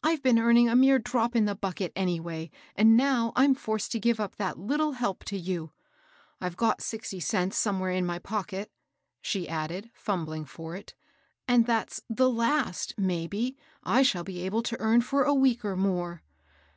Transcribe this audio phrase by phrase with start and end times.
[0.00, 3.90] I've been earning a mere drop in the bucket, any way, and now I'm forced
[3.90, 5.72] to give up that Uttle help to you.
[6.40, 8.70] I've got sixty cents somewhere in my pocket,"
[9.20, 11.04] she added, fumbling for it;^^
[11.48, 15.74] and that's the last^ maybe, I shall be able to earn for a week or
[15.74, 16.22] more.